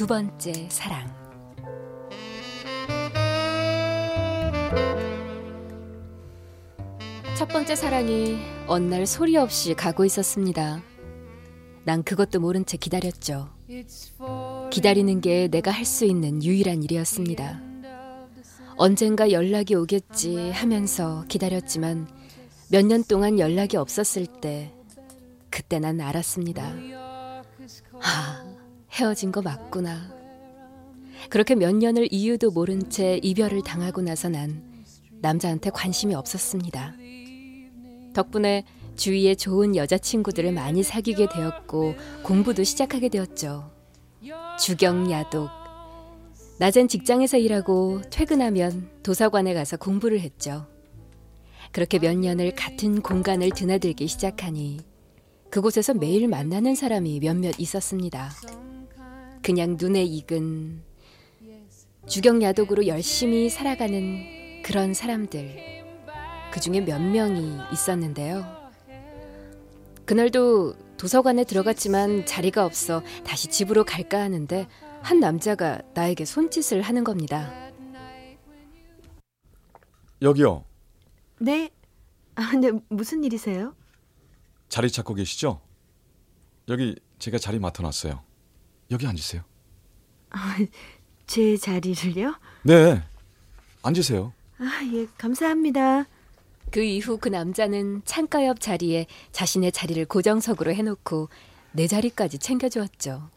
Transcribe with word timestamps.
두 0.00 0.06
번째 0.06 0.66
사랑 0.70 1.14
첫 7.36 7.46
번째 7.48 7.76
사랑이 7.76 8.38
어느 8.66 8.86
날 8.94 9.06
소리 9.06 9.36
없이 9.36 9.74
가고 9.74 10.06
있었습니다. 10.06 10.80
난 11.84 12.02
그것도 12.02 12.40
모른 12.40 12.64
채 12.64 12.78
기다렸죠. 12.78 13.50
기다리는 14.70 15.20
게 15.20 15.48
내가 15.48 15.70
할 15.70 15.84
수 15.84 16.06
있는 16.06 16.42
유일한 16.42 16.82
일이었습니다. 16.82 17.60
언젠가 18.78 19.30
연락이 19.30 19.74
오겠지 19.74 20.50
하면서 20.52 21.26
기다렸지만 21.28 22.08
몇 22.70 22.86
년 22.86 23.04
동안 23.04 23.38
연락이 23.38 23.76
없었을 23.76 24.24
때 24.40 24.72
그때 25.50 25.78
난 25.78 26.00
알았습니다. 26.00 26.72
아, 28.02 28.49
헤어진 28.92 29.32
거 29.32 29.42
맞구나. 29.42 30.14
그렇게 31.28 31.54
몇 31.54 31.74
년을 31.74 32.08
이유도 32.10 32.50
모른 32.50 32.90
채 32.90 33.20
이별을 33.22 33.62
당하고 33.62 34.02
나서 34.02 34.28
난 34.28 34.84
남자한테 35.20 35.70
관심이 35.70 36.14
없었습니다. 36.14 36.94
덕분에 38.14 38.64
주위에 38.96 39.34
좋은 39.34 39.76
여자친구들을 39.76 40.52
많이 40.52 40.82
사귀게 40.82 41.28
되었고 41.32 41.94
공부도 42.22 42.64
시작하게 42.64 43.08
되었죠. 43.08 43.70
주경 44.58 45.10
야독. 45.10 45.48
낮엔 46.58 46.88
직장에서 46.88 47.38
일하고 47.38 48.02
퇴근하면 48.10 48.90
도서관에 49.02 49.54
가서 49.54 49.76
공부를 49.76 50.20
했죠. 50.20 50.66
그렇게 51.72 51.98
몇 51.98 52.14
년을 52.16 52.54
같은 52.54 53.00
공간을 53.00 53.50
드나들기 53.50 54.06
시작하니 54.08 54.80
그곳에서 55.50 55.94
매일 55.94 56.28
만나는 56.28 56.74
사람이 56.74 57.20
몇몇 57.20 57.58
있었습니다. 57.58 58.30
그냥 59.42 59.76
눈에 59.78 60.02
익은 60.04 60.82
주경 62.06 62.42
야독으로 62.42 62.86
열심히 62.86 63.48
살아가는 63.48 64.62
그런 64.62 64.94
사람들. 64.94 65.56
그 66.52 66.60
중에 66.60 66.80
몇 66.80 67.00
명이 67.00 67.58
있었는데요. 67.72 68.44
그날도 70.04 70.74
도서관에 70.96 71.44
들어갔지만 71.44 72.26
자리가 72.26 72.64
없어 72.64 73.02
다시 73.24 73.48
집으로 73.48 73.84
갈까 73.84 74.20
하는데 74.20 74.66
한 75.02 75.20
남자가 75.20 75.80
나에게 75.94 76.24
손짓을 76.24 76.82
하는 76.82 77.04
겁니다. 77.04 77.70
여기요. 80.20 80.64
네. 81.38 81.70
아, 82.34 82.52
네, 82.56 82.70
무슨 82.88 83.24
일이세요? 83.24 83.74
자리 84.68 84.90
찾고 84.90 85.14
계시죠? 85.14 85.60
여기 86.68 86.96
제가 87.18 87.38
자리 87.38 87.58
맡아놨어요. 87.58 88.29
여기 88.90 89.06
앉으세요. 89.06 89.42
아, 90.30 90.56
제 91.26 91.56
자리를요? 91.56 92.34
네, 92.62 93.02
앉으세요. 93.82 94.32
아, 94.58 94.80
예, 94.92 95.06
감사합니다. 95.16 96.06
그 96.70 96.82
이후 96.82 97.18
그 97.18 97.28
남자는 97.28 98.02
창가 98.04 98.46
옆 98.46 98.60
자리에 98.60 99.06
자신의 99.32 99.72
자리를 99.72 100.04
고정석으로 100.06 100.72
해놓고 100.72 101.28
내 101.72 101.86
자리까지 101.86 102.38
챙겨주었죠. 102.38 103.28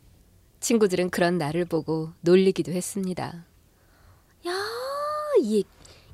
친구들은 0.60 1.10
그런 1.10 1.38
나를 1.38 1.66
보고 1.66 2.12
놀리기도 2.22 2.72
했습니다. 2.72 3.46
야, 4.48 4.52
이, 5.42 5.64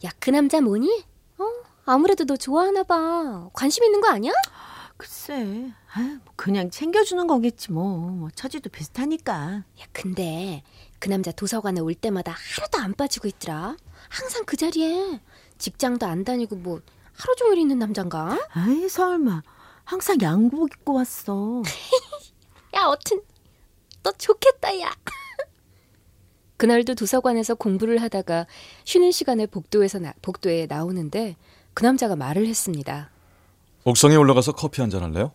야, 0.05 0.09
그 0.19 0.29
남자 0.29 0.61
뭐니? 0.61 1.03
어? 1.37 1.43
아무래도 1.85 2.25
너 2.25 2.37
좋아하나 2.37 2.83
봐. 2.83 3.49
관심 3.53 3.83
있는 3.83 4.01
거 4.01 4.09
아니야? 4.09 4.31
글쎄, 4.99 5.71
아, 5.93 5.99
뭐 6.25 6.33
그냥 6.35 6.69
챙겨주는 6.69 7.25
거겠지 7.25 7.71
뭐. 7.71 8.09
뭐 8.09 8.29
처지도 8.35 8.69
비슷하니까. 8.69 9.33
야, 9.33 9.85
근데 9.93 10.61
그 10.99 11.07
남자 11.07 11.31
도서관에 11.31 11.79
올 11.79 11.93
때마다 11.93 12.33
하루도 12.33 12.79
안 12.79 12.93
빠지고 12.93 13.29
있더라. 13.29 13.77
항상 14.09 14.43
그 14.45 14.57
자리에 14.57 15.21
직장도 15.57 16.05
안 16.05 16.25
다니고 16.25 16.57
뭐 16.57 16.81
하루 17.13 17.35
종일 17.37 17.59
있는 17.59 17.79
남잔가? 17.79 18.49
아이, 18.51 18.89
설마. 18.89 19.41
항상 19.85 20.17
양복 20.21 20.69
입고 20.73 20.95
왔어. 20.95 21.63
야, 22.75 22.83
어튼 22.87 23.21
너 24.03 24.11
좋겠다, 24.11 24.81
야. 24.81 24.93
그날도 26.57 26.95
도서관에서 26.95 27.55
공부를 27.55 28.01
하다가 28.01 28.47
쉬는 28.83 29.13
시간에 29.13 29.45
복도에서 29.45 29.99
나, 29.99 30.13
복도에 30.21 30.65
나오는데 30.65 31.37
그 31.73 31.85
남자가 31.85 32.17
말을 32.17 32.47
했습니다. 32.47 33.11
옥상에 33.85 34.15
올라가서 34.15 34.53
커피 34.53 34.81
한 34.81 34.89
잔 34.89 35.03
할래요? 35.03 35.31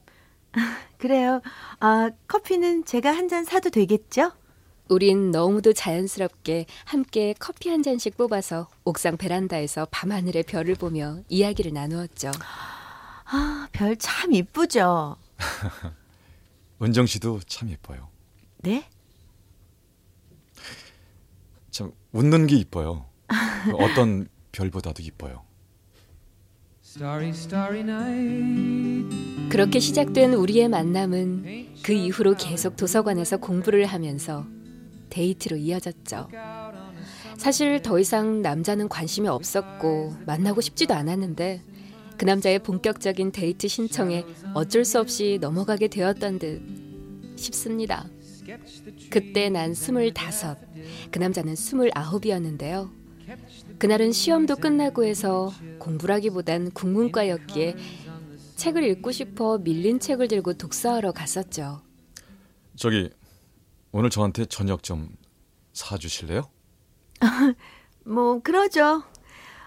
그래요. 0.98 1.40
아, 1.80 2.10
커피는 2.28 2.84
제가 2.84 3.10
한 3.10 3.28
잔 3.28 3.44
사도 3.44 3.70
되겠죠? 3.70 4.32
우린 4.88 5.30
너무도 5.30 5.72
자연스럽게 5.72 6.66
함께 6.84 7.34
커피 7.38 7.70
한 7.70 7.82
잔씩 7.82 8.16
뽑아서 8.18 8.68
옥상 8.84 9.16
베란다에서 9.16 9.86
밤하늘의 9.90 10.42
별을 10.44 10.74
보며 10.74 11.18
이야기를 11.28 11.72
나누었죠. 11.72 12.30
아, 13.26 13.68
별 13.72 13.96
참 13.96 14.32
이쁘죠? 14.32 15.16
은정 16.82 17.06
씨도 17.06 17.40
참 17.46 17.70
예뻐요. 17.70 18.08
네? 18.58 18.86
참 21.70 21.92
웃는 22.12 22.46
게 22.46 22.56
이뻐요. 22.56 23.06
어떤 23.78 24.28
별보다도 24.52 25.02
이뻐요. 25.02 25.42
그렇게 29.50 29.80
시작된 29.80 30.34
우리의 30.34 30.68
만남은 30.68 31.74
그 31.82 31.92
이후로 31.92 32.36
계속 32.36 32.76
도서관에서 32.76 33.38
공부를 33.38 33.86
하면서 33.86 34.46
데이트로 35.10 35.56
이어졌죠. 35.56 36.28
사실 37.36 37.82
더 37.82 37.98
이상 37.98 38.42
남자는 38.42 38.88
관심이 38.88 39.26
없었고 39.26 40.14
만나고 40.24 40.60
싶지도 40.60 40.94
않았는데 40.94 41.62
그 42.16 42.24
남자의 42.26 42.60
본격적인 42.60 43.32
데이트 43.32 43.66
신청에 43.66 44.24
어쩔 44.54 44.84
수 44.84 45.00
없이 45.00 45.38
넘어가게 45.40 45.88
되었던 45.88 46.38
듯 46.38 46.62
싶습니다. 47.34 48.06
그때 49.10 49.50
난 49.50 49.74
스물다섯, 49.74 50.58
그 51.10 51.18
남자는 51.18 51.56
스물아홉이었는데요. 51.56 53.03
그날은 53.78 54.12
시험도 54.12 54.56
끝나고 54.56 55.04
해서 55.04 55.52
공부라기보단 55.78 56.70
국문과였기에 56.72 57.76
책을 58.56 58.84
읽고 58.84 59.12
싶어 59.12 59.58
밀린 59.58 60.00
책을 60.00 60.28
들고 60.28 60.54
독서하러 60.54 61.12
갔었죠. 61.12 61.82
저기 62.76 63.10
오늘 63.92 64.10
저한테 64.10 64.46
저녁 64.46 64.82
좀 64.82 65.08
사주실래요? 65.72 66.48
뭐, 68.04 68.40
그러죠. 68.42 69.02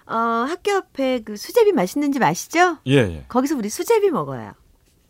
어, 0.06 0.15
학교 0.15 0.71
앞에 0.71 1.21
그 1.21 1.36
수제비 1.36 1.74
맛있는 1.74 2.12
집 2.12 2.24
아시죠? 2.24 2.77
예, 2.88 2.94
예. 2.94 3.25
거기서 3.27 3.56
우리 3.57 3.69
수제비 3.69 4.09
먹어요. 4.09 4.54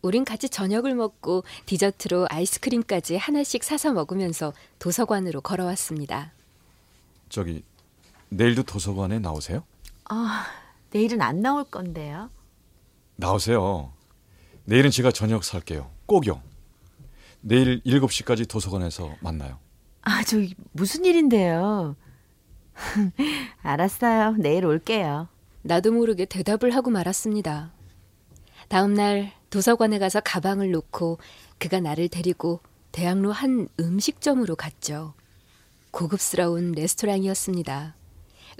우린 0.02 0.26
같이 0.26 0.50
저녁을 0.50 0.96
먹고 0.96 1.44
디저트로 1.66 2.28
아이스크림까지 2.30 3.18
하나씩 3.18 3.64
사서 3.64 3.92
먹으면서 3.94 4.54
도서관으로 4.80 5.42
걸어왔습니다. 5.42 6.32
저기 7.30 7.64
내일도 8.30 8.64
도서관에 8.64 9.20
나오세요? 9.20 9.64
아, 10.10 10.46
내일은 10.92 11.22
안 11.22 11.42
나올 11.42 11.64
건데요. 11.64 12.30
나오세요. 13.16 13.92
내일은 14.66 14.92
제가 14.92 15.12
저녁 15.12 15.44
살게요. 15.44 15.90
꼭요. 16.06 16.42
내일 17.42 17.82
7시까지 17.84 18.48
도서관에서 18.50 19.16
만나요. 19.22 19.60
아, 20.02 20.24
저 20.24 20.38
무슨 20.72 21.06
일인데요? 21.06 21.96
알았어요. 23.62 24.36
내일 24.38 24.66
올게요. 24.66 25.28
나도 25.62 25.92
모르게 25.92 26.26
대답을 26.26 26.76
하고 26.76 26.90
말았습니다. 26.90 27.72
다음 28.68 28.94
날 28.94 29.34
도서관에 29.50 30.00
가서 30.00 30.20
가방을 30.20 30.72
놓고 30.72 31.20
그가 31.58 31.80
나를 31.80 32.10
데리고 32.10 32.62
대학로 32.92 33.32
한 33.32 33.68
음식점으로 33.80 34.56
갔죠. 34.56 35.14
고급스러운 35.92 36.74
레스토랑이었습니다. 36.74 37.96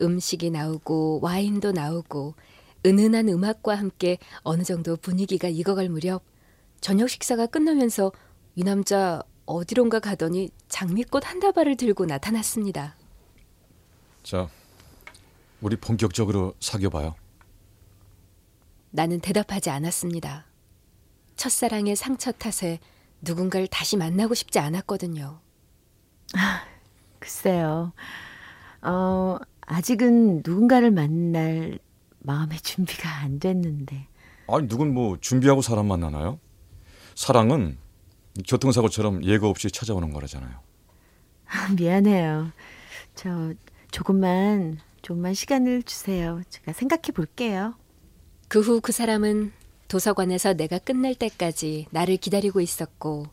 음식이 0.02 0.52
나오고 0.52 1.20
와인도 1.22 1.72
나오고 1.72 2.36
은은한 2.86 3.30
음악과 3.30 3.76
함께 3.76 4.18
어느 4.42 4.64
정도 4.64 4.96
분위기가 4.96 5.48
익어갈 5.48 5.90
무렵 5.90 6.24
저녁 6.82 7.10
식사가 7.10 7.48
끝나면서 7.48 8.12
이 8.56 8.64
남자 8.64 9.22
어디론가 9.46 10.00
가더니 10.00 10.50
장미꽃 10.68 11.30
한 11.30 11.40
다발을 11.40 11.78
들고 11.78 12.06
나타났습니다. 12.06 12.96
자, 14.24 14.50
우리 15.62 15.76
본격적으로 15.76 16.54
사귀어 16.60 16.90
봐요. 16.90 17.16
나는 18.92 19.20
대답하지 19.20 19.70
않았습니다. 19.70 20.46
첫사랑의 21.36 21.96
상처 21.96 22.32
탓에 22.32 22.80
누군가를 23.22 23.68
다시 23.68 23.96
만나고 23.96 24.34
싶지 24.34 24.60
않았거든요. 24.60 25.40
글쎄요. 27.20 27.94
어, 28.82 29.38
아직은 29.68 30.42
누군가를 30.46 30.92
만날 30.92 31.78
마음의 32.20 32.60
준비가 32.62 33.22
안 33.22 33.40
됐는데. 33.40 34.08
아니 34.48 34.68
누군 34.68 34.94
뭐 34.94 35.18
준비하고 35.20 35.62
사람 35.62 35.88
만나나요? 35.88 36.40
사랑은 37.16 37.78
교통사고처럼 38.48 39.24
예고 39.26 39.48
없이 39.48 39.70
찾아오는 39.70 40.12
거라잖아요. 40.12 40.60
미안해요. 41.78 42.52
저 43.16 43.54
조금만 43.92 44.80
조금만 45.02 45.34
시간을 45.34 45.84
주세요. 45.84 46.42
제가 46.50 46.74
생각해 46.74 47.12
볼게요. 47.14 47.76
그 48.48 48.62
후그 48.62 48.92
사람은 48.92 49.52
도서관에서 49.88 50.54
내가 50.54 50.80
끝날 50.80 51.16
때까지 51.16 51.88
나를 51.92 52.18
기다리고 52.18 52.62
있었고 52.62 53.26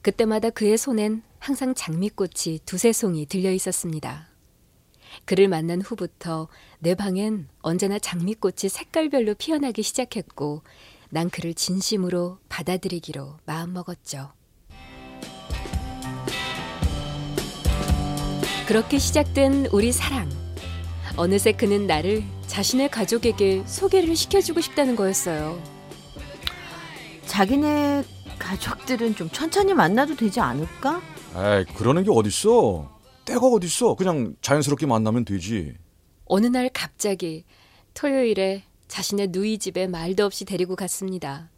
그때마다 0.00 0.50
그의 0.50 0.78
손엔 0.78 1.22
항상 1.38 1.74
장미꽃이 1.74 2.60
두세 2.64 2.92
송이 2.92 3.26
들려 3.26 3.50
있었습니다. 3.52 4.28
그를 5.24 5.48
만난 5.48 5.80
후부터 5.80 6.48
내 6.78 6.94
방엔 6.94 7.48
언제나 7.60 7.98
장미꽃이 7.98 8.68
색깔별로 8.68 9.34
피어나기 9.34 9.82
시작했고 9.82 10.62
난 11.10 11.30
그를 11.30 11.54
진심으로 11.54 12.38
받아들이기로 12.48 13.38
마음먹었죠. 13.44 14.32
그렇게 18.66 18.98
시작된 18.98 19.66
우리 19.72 19.92
사랑. 19.92 20.28
어느새 21.16 21.52
그는 21.52 21.86
나를 21.86 22.24
자신의 22.46 22.90
가족에게 22.90 23.62
소개를 23.66 24.16
시켜주고 24.16 24.60
싶다는 24.60 24.96
거였어요. 24.96 25.62
자기네 27.26 28.04
가족들은 28.38 29.14
좀 29.14 29.30
천천히 29.30 29.72
만나도 29.72 30.16
되지 30.16 30.40
않을까? 30.40 31.00
에이 31.36 31.64
그러는 31.76 32.02
게 32.02 32.10
어딨어? 32.10 32.95
때가 33.26 33.46
어딨어? 33.46 33.94
그냥 33.96 34.34
자연스럽게 34.40 34.86
만나면 34.86 35.24
되지. 35.26 35.74
어느 36.24 36.46
날 36.46 36.70
갑자기 36.72 37.44
토요일에 37.92 38.62
자신의 38.88 39.28
누이 39.30 39.58
집에 39.58 39.86
말도 39.86 40.24
없이 40.24 40.44
데리고 40.44 40.76
갔습니다. 40.76 41.50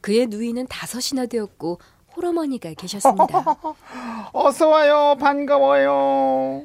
그의 0.00 0.26
누이는 0.26 0.66
다섯이나 0.66 1.26
되었고 1.26 1.78
홀어머니가 2.16 2.74
계셨습니다. 2.74 3.44
어서 4.32 4.68
와요. 4.68 5.16
반가워요. 5.20 6.64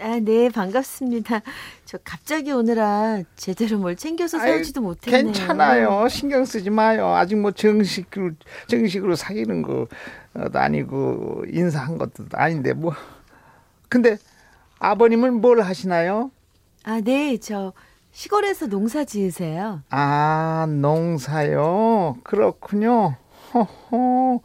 아, 0.00 0.18
네, 0.20 0.48
반갑습니다. 0.48 1.42
저 1.84 1.98
갑자기 2.02 2.50
오느라 2.50 3.22
제대로 3.36 3.78
뭘 3.78 3.94
챙겨서 3.94 4.40
세우지도 4.40 4.80
못했네요. 4.80 5.32
괜찮아요. 5.32 6.08
신경 6.08 6.44
쓰지 6.44 6.70
마요. 6.70 7.14
아직 7.14 7.36
뭐 7.36 7.52
정식으로 7.52 8.32
정식으로 8.66 9.14
사귀는 9.14 9.62
거도 9.62 10.58
아니고 10.58 11.44
인사한 11.52 11.98
것도 11.98 12.24
아닌데 12.32 12.72
뭐. 12.72 12.92
근데 13.94 14.18
아버님은 14.80 15.40
뭘 15.40 15.60
하시나요? 15.60 16.32
아, 16.82 17.00
네, 17.00 17.36
저 17.36 17.72
시골에서 18.10 18.66
농사 18.66 19.04
지으세요. 19.04 19.82
아, 19.88 20.66
농사요. 20.68 22.16
그렇군요. 22.24 23.14
호호. 23.54 24.42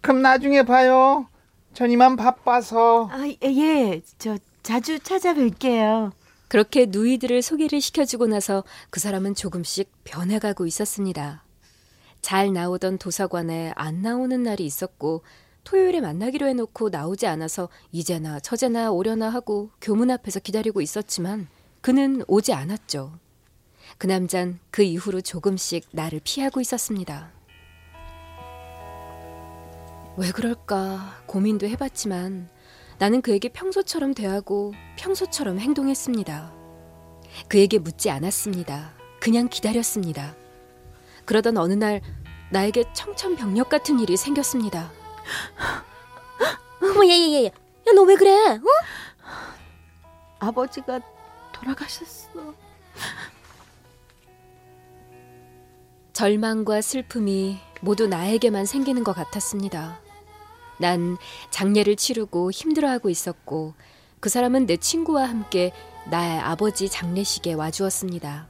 그럼 0.00 0.22
나중에 0.22 0.62
봐요. 0.62 1.26
전 1.72 1.90
이만 1.90 2.14
바빠서. 2.14 3.08
아, 3.10 3.26
예, 3.26 3.36
예, 3.42 4.00
저 4.18 4.38
자주 4.62 5.00
찾아뵐게요. 5.00 6.12
그렇게 6.46 6.86
누이들을 6.88 7.42
소개를 7.42 7.80
시켜주고 7.80 8.28
나서 8.28 8.62
그 8.90 9.00
사람은 9.00 9.34
조금씩 9.34 9.90
변해가고 10.04 10.66
있었습니다. 10.66 11.42
잘 12.22 12.52
나오던 12.52 12.98
도서관에 12.98 13.72
안 13.74 14.02
나오는 14.02 14.40
날이 14.40 14.64
있었고 14.64 15.24
토요일에 15.64 16.00
만나기로 16.00 16.46
해놓고 16.46 16.90
나오지 16.90 17.26
않아서 17.26 17.68
이제나 17.90 18.38
저제나 18.40 18.90
오려나 18.90 19.30
하고 19.30 19.70
교문 19.80 20.10
앞에서 20.10 20.40
기다리고 20.40 20.80
있었지만 20.80 21.48
그는 21.80 22.22
오지 22.28 22.52
않았죠. 22.52 23.18
그 23.98 24.06
남잔 24.06 24.58
그 24.70 24.82
이후로 24.82 25.20
조금씩 25.20 25.88
나를 25.92 26.20
피하고 26.22 26.60
있었습니다. 26.60 27.32
왜 30.16 30.30
그럴까 30.30 31.22
고민도 31.26 31.66
해봤지만 31.66 32.48
나는 32.98 33.20
그에게 33.20 33.48
평소처럼 33.48 34.14
대하고 34.14 34.72
평소처럼 34.96 35.58
행동했습니다. 35.58 36.52
그에게 37.48 37.78
묻지 37.78 38.10
않았습니다. 38.10 38.92
그냥 39.20 39.48
기다렸습니다. 39.48 40.36
그러던 41.24 41.56
어느 41.56 41.72
날 41.72 42.00
나에게 42.52 42.84
청천벽력 42.92 43.68
같은 43.68 43.98
일이 43.98 44.16
생겼습니다. 44.16 44.92
어머, 46.82 47.04
얘, 47.06 47.10
얘, 47.18 47.44
얘. 47.44 47.46
야, 47.46 47.92
너 47.94 48.02
왜 48.04 48.16
그래? 48.16 48.30
어? 48.54 48.60
아버지가 50.38 51.00
돌아가셨어. 51.52 52.54
절망과 56.12 56.80
슬픔이 56.80 57.58
모두 57.80 58.06
나에게만 58.06 58.66
생기는 58.66 59.02
것 59.04 59.12
같았습니다. 59.14 60.00
난 60.78 61.16
장례를 61.50 61.96
치르고 61.96 62.50
힘들어하고 62.50 63.10
있었고 63.10 63.74
그 64.20 64.28
사람은 64.28 64.66
내 64.66 64.76
친구와 64.76 65.28
함께 65.28 65.72
나의 66.10 66.38
아버지 66.40 66.88
장례식에 66.88 67.54
와주었습니다. 67.54 68.48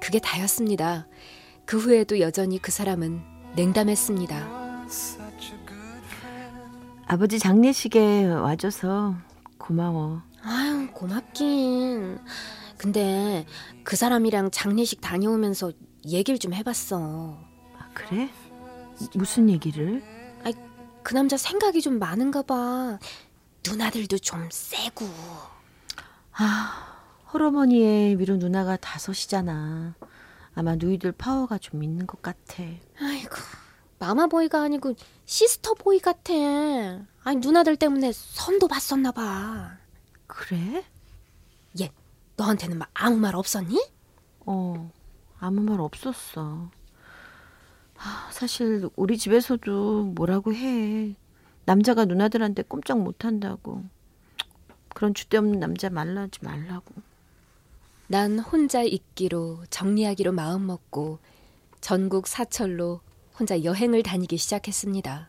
그게 0.00 0.18
다였습니다. 0.18 1.06
그 1.64 1.78
후에도 1.78 2.18
여전히 2.20 2.58
그 2.60 2.70
사람은 2.72 3.22
냉담했습니다. 3.54 4.86
아버지 7.12 7.38
장례식에 7.38 8.24
와줘서 8.24 9.14
고마워. 9.58 10.22
아유, 10.40 10.88
고맙긴. 10.94 12.18
근데 12.78 13.44
그 13.84 13.96
사람이랑 13.96 14.50
장례식 14.50 15.02
다녀오면서 15.02 15.72
얘기를 16.08 16.38
좀 16.38 16.54
해봤어. 16.54 17.38
아, 17.78 17.90
그래? 17.92 18.30
무슨 19.14 19.50
얘기를? 19.50 20.02
그 21.02 21.12
남자 21.12 21.36
생각이 21.36 21.82
좀 21.82 21.98
많은가 21.98 22.40
봐. 22.40 22.98
누나들도 23.68 24.16
좀 24.16 24.48
세고. 24.50 25.04
아, 26.32 26.96
헐어머니의 27.30 28.20
위로 28.20 28.36
누나가 28.36 28.78
다섯이잖아. 28.78 29.96
아마 30.54 30.76
누이들 30.76 31.12
파워가 31.12 31.58
좀 31.58 31.82
있는 31.82 32.06
것 32.06 32.22
같아. 32.22 32.62
아이고, 32.98 33.36
마마보이가 34.02 34.60
아니고 34.60 34.94
시스터보이 35.26 36.00
같아. 36.00 36.32
아니, 37.22 37.36
누나들 37.36 37.76
때문에 37.76 38.10
선도 38.12 38.66
봤었나 38.66 39.12
봐. 39.12 39.76
그래? 40.26 40.84
얘, 41.80 41.92
너한테는 42.36 42.78
막 42.78 42.90
아무 42.94 43.16
말 43.16 43.36
없었니? 43.36 43.80
어, 44.40 44.90
아무 45.38 45.60
말 45.60 45.80
없었어. 45.80 46.68
아, 47.96 48.28
사실 48.32 48.88
우리 48.96 49.16
집에서도 49.16 50.02
뭐라고 50.16 50.52
해. 50.52 51.14
남자가 51.64 52.04
누나들한테 52.04 52.64
꼼짝 52.64 52.98
못한다고. 52.98 53.84
그런 54.88 55.14
주대없는 55.14 55.60
남자 55.60 55.88
말라지 55.90 56.40
말라고. 56.42 56.92
난 58.08 58.40
혼자 58.40 58.82
있기로 58.82 59.64
정리하기로 59.70 60.32
마음먹고 60.32 61.20
전국 61.80 62.26
사철로 62.26 63.00
혼자 63.38 63.62
여행을 63.64 64.02
다니기 64.02 64.36
시작했습니다. 64.36 65.28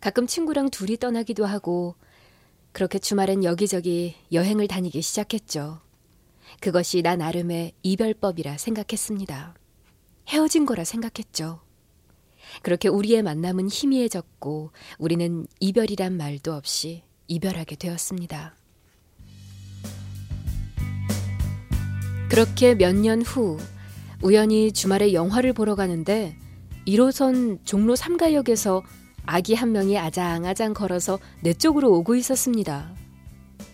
가끔 0.00 0.26
친구랑 0.26 0.70
둘이 0.70 0.96
떠나기도 0.96 1.44
하고 1.46 1.94
그렇게 2.72 2.98
주말엔 2.98 3.44
여기저기 3.44 4.14
여행을 4.32 4.68
다니기 4.68 5.02
시작했죠. 5.02 5.80
그것이 6.60 7.02
나 7.02 7.16
나름의 7.16 7.72
이별법이라 7.82 8.58
생각했습니다. 8.58 9.54
헤어진 10.28 10.66
거라 10.66 10.84
생각했죠. 10.84 11.60
그렇게 12.62 12.88
우리의 12.88 13.22
만남은 13.22 13.68
희미해졌고 13.70 14.72
우리는 14.98 15.46
이별이란 15.60 16.16
말도 16.16 16.52
없이 16.54 17.02
이별하게 17.28 17.76
되었습니다. 17.76 18.54
그렇게 22.28 22.74
몇 22.74 22.94
년 22.94 23.22
후 23.22 23.58
우연히 24.22 24.72
주말에 24.72 25.12
영화를 25.12 25.52
보러 25.52 25.74
가는데 25.74 26.36
1호선 26.86 27.58
종로 27.64 27.94
3가역에서 27.94 28.82
아기 29.24 29.54
한 29.54 29.72
명이 29.72 29.98
아장아장 29.98 30.74
걸어서 30.74 31.18
내 31.42 31.52
쪽으로 31.54 31.92
오고 31.92 32.16
있었습니다. 32.16 32.90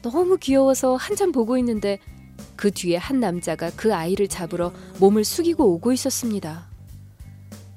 너무 0.02 0.36
귀여워서 0.36 0.96
한참 0.96 1.32
보고 1.32 1.56
있는데 1.58 1.98
그 2.56 2.70
뒤에 2.70 2.96
한 2.96 3.20
남자가 3.20 3.70
그 3.74 3.94
아이를 3.94 4.28
잡으러 4.28 4.72
몸을 5.00 5.24
숙이고 5.24 5.64
오고 5.74 5.92
있었습니다. 5.92 6.68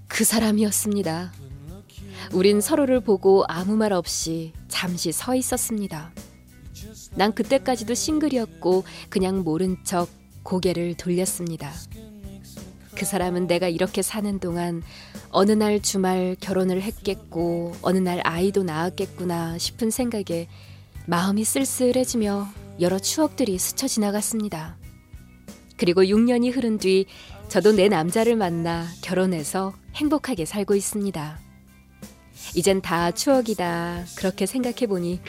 그 0.07 0.23
사람이었습니다. 0.23 1.31
우린 2.33 2.61
서로를 2.61 2.99
보고 2.99 3.43
아무 3.47 3.75
말 3.75 3.93
없이 3.93 4.53
잠시 4.67 5.11
서 5.11 5.35
있었습니다. 5.35 6.11
난 7.15 7.33
그때까지도 7.33 7.93
싱글이었고 7.93 8.83
그냥 9.09 9.43
모른 9.43 9.77
척 9.83 10.09
고개를 10.43 10.95
돌렸습니다. 10.95 11.71
그 13.01 13.05
사람은 13.05 13.47
내가 13.47 13.67
이렇게 13.67 14.03
사는 14.03 14.37
동안 14.37 14.83
어느 15.31 15.53
날 15.53 15.81
주말 15.81 16.35
결혼을 16.39 16.83
했겠고 16.83 17.73
어느 17.81 17.97
날 17.97 18.21
아이도 18.23 18.61
낳았겠구나 18.61 19.57
싶은 19.57 19.89
생각에 19.89 20.47
마음이 21.07 21.43
쓸쓸해지며 21.43 22.47
여러 22.79 22.99
추억들이 22.99 23.57
스쳐 23.57 23.87
지나갔습니다. 23.87 24.77
그리고 25.77 26.03
6년이 26.03 26.55
흐른 26.55 26.77
뒤 26.77 27.07
저도 27.49 27.71
내 27.71 27.87
남자를 27.89 28.35
만나 28.35 28.85
결혼해서 29.01 29.73
행복하게 29.95 30.45
살고 30.45 30.75
있습니다. 30.75 31.39
이젠 32.53 32.83
다 32.83 33.09
추억이다. 33.09 34.05
그렇게 34.15 34.45
생각해 34.45 34.85
보니 34.85 35.21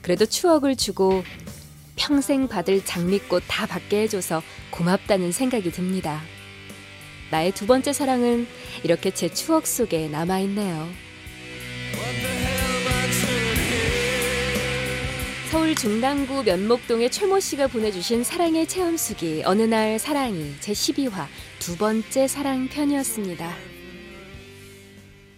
그래도 0.00 0.26
추억을 0.26 0.76
주고 0.76 1.24
평생 1.96 2.46
받을 2.46 2.84
장미꽃 2.84 3.42
다 3.48 3.66
받게 3.66 4.02
해줘서 4.02 4.42
고맙다는 4.70 5.32
생각이 5.32 5.72
듭니다. 5.72 6.22
나의 7.30 7.52
두 7.52 7.66
번째 7.66 7.92
사랑은 7.92 8.46
이렇게 8.82 9.10
제 9.10 9.28
추억 9.28 9.66
속에 9.66 10.08
남아있네요. 10.08 10.88
서울 15.50 15.74
중랑구 15.74 16.42
면목동의 16.42 17.10
최모 17.10 17.40
씨가 17.40 17.68
보내주신 17.68 18.24
사랑의 18.24 18.66
체험수기 18.66 19.42
어느 19.44 19.62
날 19.62 19.98
사랑이 19.98 20.54
제 20.60 20.72
12화 20.72 21.26
두 21.58 21.76
번째 21.76 22.28
사랑 22.28 22.68
편이었습니다. 22.68 23.75